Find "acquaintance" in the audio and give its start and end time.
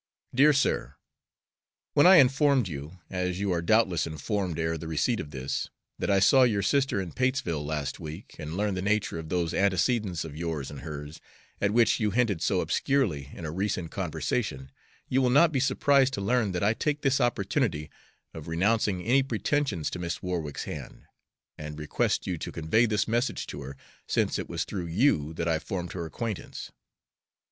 26.07-26.71